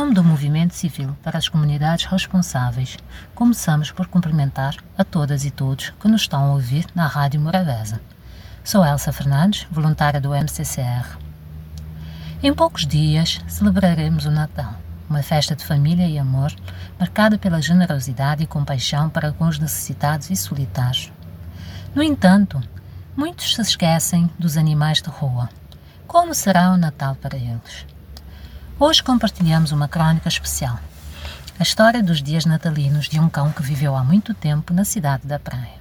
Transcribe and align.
nome 0.00 0.14
do 0.14 0.24
Movimento 0.24 0.74
Civil 0.74 1.14
para 1.22 1.36
as 1.36 1.46
Comunidades 1.46 2.06
Responsáveis, 2.06 2.96
começamos 3.34 3.90
por 3.90 4.06
cumprimentar 4.06 4.74
a 4.96 5.04
todas 5.04 5.44
e 5.44 5.50
todos 5.50 5.90
que 6.00 6.08
nos 6.08 6.22
estão 6.22 6.42
a 6.42 6.52
ouvir 6.54 6.86
na 6.94 7.06
Rádio 7.06 7.38
Morabeza. 7.38 8.00
Sou 8.64 8.82
Elsa 8.82 9.12
Fernandes, 9.12 9.66
voluntária 9.70 10.18
do 10.18 10.34
MCCR. 10.34 11.18
Em 12.42 12.54
poucos 12.54 12.86
dias 12.86 13.42
celebraremos 13.46 14.24
o 14.24 14.30
Natal, 14.30 14.72
uma 15.06 15.22
festa 15.22 15.54
de 15.54 15.66
família 15.66 16.06
e 16.06 16.18
amor 16.18 16.50
marcada 16.98 17.36
pela 17.36 17.60
generosidade 17.60 18.42
e 18.42 18.46
compaixão 18.46 19.10
para 19.10 19.32
com 19.32 19.46
os 19.48 19.58
necessitados 19.58 20.30
e 20.30 20.36
solitários. 20.36 21.12
No 21.94 22.02
entanto, 22.02 22.58
muitos 23.14 23.54
se 23.54 23.60
esquecem 23.60 24.30
dos 24.38 24.56
animais 24.56 25.02
de 25.02 25.10
rua. 25.10 25.50
Como 26.06 26.34
será 26.34 26.70
o 26.70 26.78
Natal 26.78 27.16
para 27.16 27.36
eles? 27.36 27.99
Hoje 28.82 29.02
compartilhamos 29.02 29.72
uma 29.72 29.86
crónica 29.88 30.26
especial. 30.26 30.80
A 31.58 31.62
história 31.62 32.02
dos 32.02 32.22
dias 32.22 32.46
natalinos 32.46 33.10
de 33.10 33.20
um 33.20 33.28
cão 33.28 33.52
que 33.52 33.62
viveu 33.62 33.94
há 33.94 34.02
muito 34.02 34.32
tempo 34.32 34.72
na 34.72 34.86
cidade 34.86 35.26
da 35.26 35.38
praia. 35.38 35.74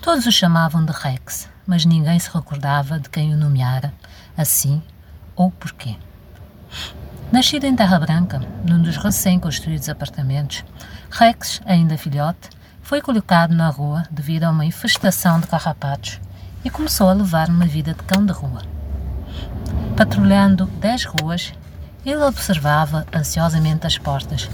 Todos 0.00 0.24
o 0.24 0.30
chamavam 0.30 0.84
de 0.84 0.92
Rex, 0.92 1.50
mas 1.66 1.84
ninguém 1.84 2.20
se 2.20 2.32
recordava 2.32 3.00
de 3.00 3.10
quem 3.10 3.34
o 3.34 3.36
nomeara 3.36 3.92
assim 4.38 4.80
ou 5.34 5.50
porquê. 5.50 5.96
Nascido 7.32 7.64
em 7.64 7.74
Terra 7.74 7.98
Branca, 7.98 8.38
num 8.64 8.80
dos 8.80 8.96
recém-construídos 8.96 9.88
apartamentos, 9.88 10.64
Rex, 11.10 11.60
ainda 11.66 11.98
filhote, 11.98 12.48
foi 12.80 13.02
colocado 13.02 13.56
na 13.56 13.68
rua 13.70 14.04
devido 14.08 14.44
a 14.44 14.50
uma 14.50 14.64
infestação 14.64 15.40
de 15.40 15.48
carrapatos 15.48 16.20
e 16.64 16.70
começou 16.70 17.08
a 17.08 17.12
levar 17.12 17.48
uma 17.48 17.66
vida 17.66 17.92
de 17.92 18.04
cão 18.04 18.24
de 18.24 18.32
rua. 18.32 18.62
Patrulhando 19.96 20.66
dez 20.66 21.04
ruas, 21.04 21.52
ele 22.10 22.22
observava 22.24 23.06
ansiosamente 23.14 23.86
as 23.86 23.98
portas, 23.98 24.48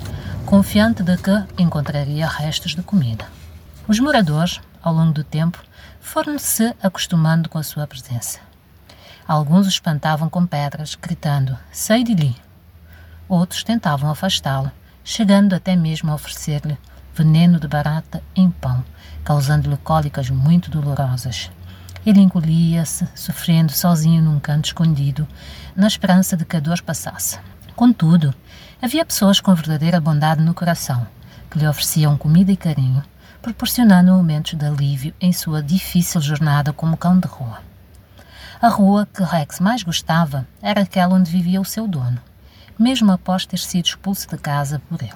confiante 0.45 1.03
de 1.03 1.17
que 1.17 1.45
encontraria 1.57 2.27
restos 2.27 2.75
de 2.75 2.83
comida. 2.83 3.27
Os 3.87 3.99
moradores, 4.01 4.61
ao 4.83 4.93
longo 4.93 5.13
do 5.13 5.25
tempo, 5.25 5.63
foram-se 6.01 6.75
acostumando 6.83 7.49
com 7.49 7.59
a 7.59 7.63
sua 7.63 7.87
presença. 7.87 8.41
Alguns 9.27 9.67
o 9.67 9.69
espantavam 9.69 10.29
com 10.29 10.47
pedras, 10.47 10.95
gritando: 10.95 11.59
Sei 11.71 12.03
de 12.03 12.15
lhe! 12.15 12.37
Outros 13.29 13.63
tentavam 13.63 14.11
afastá-lo, 14.11 14.73
chegando 15.05 15.55
até 15.55 15.77
mesmo 15.77 16.11
a 16.11 16.15
oferecer-lhe 16.15 16.79
veneno 17.15 17.59
de 17.59 17.67
barata 17.67 18.23
em 18.37 18.51
pão, 18.51 18.85
causando-lhe 19.25 19.77
cólicas 19.79 20.31
muito 20.31 20.71
dolorosas. 20.71 21.51
Ele 22.07 22.21
engolia-se, 22.21 23.07
sofrendo 23.15 23.73
sozinho 23.73 24.23
num 24.23 24.41
canto 24.41 24.67
escondido, 24.67 25.27
na 25.77 25.87
esperança 25.87 26.37
de 26.37 26.45
que 26.45 26.57
a 26.57 26.61
dor 26.61 26.81
passasse. 26.83 27.39
Contudo, 27.75 28.35
havia 28.81 29.05
pessoas 29.05 29.41
com 29.41 29.55
verdadeira 29.55 30.01
bondade 30.01 30.43
no 30.43 30.55
coração, 30.55 31.07
que 31.51 31.59
lhe 31.59 31.67
ofereciam 31.67 32.17
comida 32.17 32.51
e 32.51 32.57
carinho, 32.57 33.03
proporcionando 33.41 34.13
momentos 34.13 34.55
de 34.55 34.67
alívio 34.67 35.15
em 35.21 35.33
sua 35.33 35.63
difícil 35.63 36.21
jornada 36.21 36.73
como 36.73 36.97
cão 36.97 37.19
de 37.19 37.29
rua. 37.29 37.61
A 38.61 38.69
rua 38.69 39.07
que 39.15 39.23
Rex 39.23 39.61
mais 39.61 39.85
gostava 39.85 40.47
era 40.61 40.83
aquela 40.83 41.15
onde 41.15 41.31
vivia 41.31 41.61
o 41.61 41.65
seu 41.65 41.87
dono, 41.87 42.21
mesmo 42.77 43.13
após 43.13 43.47
ter 43.47 43.59
sido 43.59 43.87
expulso 43.87 44.29
de 44.29 44.37
casa 44.37 44.83
por 44.89 45.01
ele. 45.01 45.13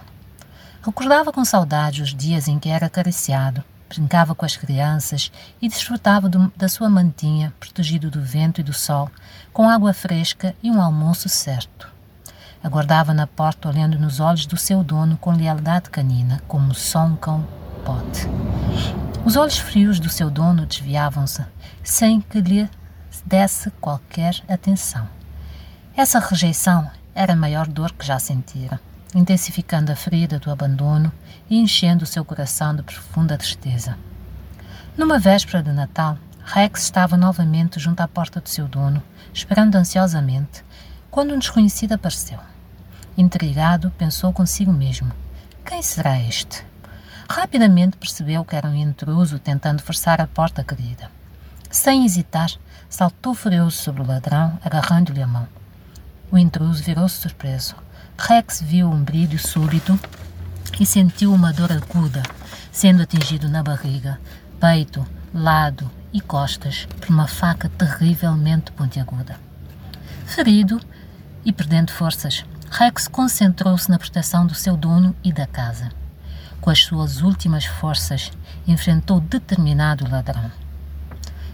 Recordava 0.81 1.33
com 1.33 1.45
saudade 1.45 2.03
os 2.03 2.15
dias 2.15 2.47
em 2.49 2.59
que 2.59 2.69
era 2.69 2.87
acariciado, 2.87 3.65
brincava 3.95 4.35
com 4.35 4.47
as 4.47 4.57
crianças 4.57 5.31
e 5.61 5.69
desfrutava 5.69 6.29
do, 6.29 6.51
da 6.57 6.69
sua 6.69 6.89
mantinha, 6.89 7.53
protegido 7.61 8.11
do 8.11 8.21
vento 8.21 8.61
e 8.61 8.65
do 8.65 8.73
sol, 8.73 9.11
com 9.53 9.69
água 9.69 9.93
fresca 9.93 10.55
e 10.63 10.71
um 10.71 10.81
almoço 10.81 11.29
certo. 11.29 11.89
Aguardava 12.65 13.13
na 13.13 13.27
porta, 13.27 13.69
olhando 13.69 13.99
nos 13.99 14.21
olhos 14.21 14.47
do 14.47 14.57
seu 14.57 14.83
dono 14.83 15.19
com 15.19 15.33
lealdade 15.33 15.91
canina, 15.91 16.41
como 16.49 16.75
só 16.75 17.05
um 17.05 17.17
cão 17.17 17.47
pode. 17.85 18.27
Os 19.25 19.37
olhos 19.37 19.59
frios 19.59 20.01
do 20.01 20.09
seu 20.09 20.31
dono 20.31 20.65
desviavam-se, 20.65 21.45
sem 21.83 22.21
que 22.21 22.41
lhe 22.41 22.71
desse 23.27 23.71
qualquer 23.73 24.35
atenção. 24.49 25.07
Essa 25.95 26.19
rejeição 26.19 26.91
era 27.15 27.35
a 27.35 27.37
maior 27.37 27.67
dor 27.67 27.93
que 27.93 28.07
já 28.07 28.19
sentira 28.19 28.81
intensificando 29.15 29.93
a 29.93 29.97
ferida 29.97 30.39
do 30.39 30.51
abandono 30.51 31.13
e 31.49 31.59
enchendo 31.59 32.05
o 32.05 32.07
seu 32.07 32.25
coração 32.25 32.75
de 32.75 32.83
profunda 32.83 33.37
tristeza. 33.37 33.97
Numa 34.97 35.19
véspera 35.19 35.63
de 35.63 35.73
Natal, 35.73 36.19
Rex 36.45 36.83
estava 36.83 37.17
novamente 37.17 37.79
junto 37.79 38.01
à 38.01 38.09
porta 38.09 38.41
do 38.41 38.49
seu 38.49 38.67
dono, 38.67 39.03
esperando 39.33 39.77
ansiosamente, 39.77 40.65
quando 41.11 41.35
um 41.35 41.39
desconhecido 41.39 41.93
apareceu. 41.93 42.39
Intrigado, 43.17 43.91
pensou 43.93 44.33
consigo 44.33 44.73
mesmo: 44.73 45.13
quem 45.65 45.83
será 45.83 46.19
este? 46.19 46.65
Rapidamente 47.29 47.97
percebeu 47.97 48.45
que 48.45 48.57
era 48.57 48.69
um 48.69 48.75
intruso 48.75 49.39
tentando 49.39 49.83
forçar 49.83 50.21
a 50.21 50.27
porta 50.27 50.65
querida. 50.65 51.11
Sem 51.71 52.05
hesitar, 52.05 52.51
saltou 52.89 53.35
furioso 53.35 53.77
sobre 53.77 54.03
o 54.03 54.07
ladrão, 54.07 54.59
agarrando-lhe 54.63 55.23
a 55.23 55.27
mão. 55.27 55.49
O 56.31 56.37
intruso 56.37 56.83
virou-se 56.83 57.17
surpreso, 57.17 57.75
Rex 58.25 58.63
viu 58.63 58.89
um 58.89 59.03
brilho 59.03 59.37
súbito 59.37 59.99
e 60.79 60.87
sentiu 60.87 61.35
uma 61.35 61.53
dor 61.53 61.73
aguda, 61.73 62.23
sendo 62.71 63.03
atingido 63.03 63.49
na 63.49 63.65
barriga, 63.65 64.21
peito, 64.61 65.05
lado 65.35 65.91
e 66.13 66.21
costas 66.21 66.87
por 67.01 67.11
uma 67.11 67.27
faca 67.27 67.69
terrivelmente 67.71 68.71
pontiaguda. 68.71 69.41
Ferido 70.25 70.81
e 71.45 71.53
perdendo 71.53 71.91
forças, 71.91 72.45
Rex 72.71 73.09
concentrou-se 73.09 73.91
na 73.91 73.99
proteção 73.99 74.47
do 74.47 74.55
seu 74.55 74.77
dono 74.77 75.17
e 75.25 75.33
da 75.33 75.49
casa. 75.49 75.91
Com 76.61 76.71
as 76.71 76.79
suas 76.79 77.23
últimas 77.23 77.65
forças, 77.65 78.31
enfrentou 78.69 79.19
determinado 79.19 80.09
ladrão. 80.09 80.49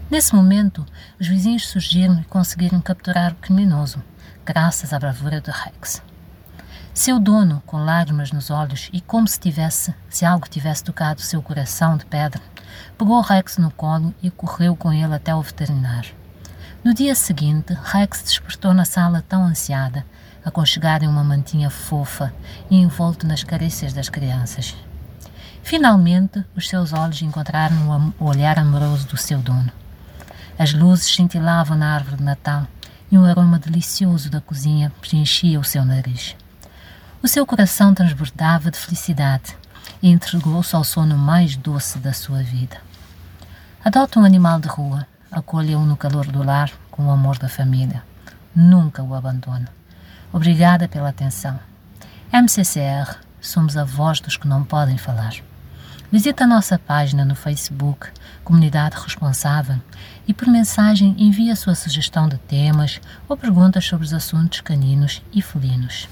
Nesse 0.07 0.35
momento, 0.35 0.85
os 1.19 1.27
vizinhos 1.27 1.67
surgiram 1.67 2.21
e 2.21 2.25
conseguiram 2.25 2.79
capturar 2.79 3.31
o 3.31 3.37
criminoso, 3.37 4.03
graças 4.45 4.93
à 4.93 4.99
bravura 4.99 5.41
de 5.41 5.49
Rex. 5.49 6.03
Seu 6.99 7.17
dono, 7.17 7.63
com 7.65 7.77
lágrimas 7.77 8.33
nos 8.33 8.49
olhos 8.49 8.89
e 8.91 8.99
como 8.99 9.25
se 9.25 9.39
tivesse, 9.39 9.95
se 10.09 10.25
algo 10.25 10.49
tivesse 10.49 10.83
tocado 10.83 11.21
seu 11.21 11.41
coração 11.41 11.95
de 11.95 12.05
pedra, 12.05 12.41
pegou 12.97 13.21
Rex 13.21 13.57
no 13.57 13.71
colo 13.71 14.13
e 14.21 14.29
correu 14.29 14.75
com 14.75 14.91
ele 14.91 15.15
até 15.15 15.33
o 15.33 15.41
veterinário. 15.41 16.13
No 16.83 16.93
dia 16.93 17.15
seguinte, 17.15 17.73
Rex 17.85 18.21
despertou 18.21 18.73
na 18.73 18.83
sala 18.83 19.23
tão 19.29 19.45
ansiada, 19.45 20.05
aconchegado 20.43 21.05
em 21.05 21.07
uma 21.07 21.23
mantinha 21.23 21.69
fofa 21.69 22.33
e 22.69 22.75
envolto 22.75 23.25
nas 23.25 23.45
carícias 23.45 23.93
das 23.93 24.09
crianças. 24.09 24.75
Finalmente, 25.63 26.43
os 26.53 26.67
seus 26.67 26.91
olhos 26.91 27.21
encontraram 27.21 28.13
o 28.19 28.25
olhar 28.25 28.59
amoroso 28.59 29.07
do 29.07 29.15
seu 29.15 29.39
dono. 29.39 29.71
As 30.57 30.73
luzes 30.73 31.15
cintilavam 31.15 31.77
na 31.77 31.95
árvore 31.95 32.17
de 32.17 32.23
Natal 32.23 32.67
e 33.09 33.17
um 33.17 33.23
aroma 33.23 33.57
delicioso 33.57 34.29
da 34.29 34.41
cozinha 34.41 34.91
preenchia 34.99 35.57
o 35.61 35.63
seu 35.63 35.85
nariz. 35.85 36.35
O 37.21 37.27
seu 37.27 37.45
coração 37.45 37.93
transbordava 37.93 38.71
de 38.71 38.77
felicidade 38.77 39.53
e 40.01 40.09
entregou-se 40.09 40.73
ao 40.73 40.85
sono 40.85 41.17
mais 41.17 41.57
doce 41.57 41.99
da 41.99 42.13
sua 42.13 42.41
vida. 42.41 42.77
Adota 43.83 44.21
um 44.21 44.23
animal 44.23 44.57
de 44.57 44.69
rua, 44.69 45.05
acolha-o 45.29 45.85
no 45.85 45.97
calor 45.97 46.25
do 46.27 46.41
lar 46.41 46.71
com 46.89 47.07
o 47.07 47.11
amor 47.11 47.37
da 47.37 47.49
família. 47.49 48.01
Nunca 48.55 49.03
o 49.03 49.13
abandona. 49.13 49.67
Obrigada 50.31 50.87
pela 50.87 51.09
atenção. 51.09 51.59
MCCR, 52.31 53.17
somos 53.41 53.75
a 53.75 53.83
voz 53.83 54.21
dos 54.21 54.37
que 54.37 54.47
não 54.47 54.63
podem 54.63 54.97
falar. 54.97 55.33
Visite 56.11 56.41
a 56.41 56.47
nossa 56.47 56.79
página 56.79 57.23
no 57.23 57.35
Facebook, 57.35 58.07
Comunidade 58.43 58.95
Responsável, 58.95 59.79
e 60.27 60.33
por 60.33 60.47
mensagem 60.47 61.15
envie 61.17 61.51
a 61.51 61.55
sua 61.55 61.75
sugestão 61.75 62.27
de 62.27 62.37
temas 62.37 62.99
ou 63.27 63.37
perguntas 63.37 63.85
sobre 63.85 64.05
os 64.05 64.13
assuntos 64.13 64.61
caninos 64.61 65.21
e 65.31 65.41
felinos. 65.41 66.09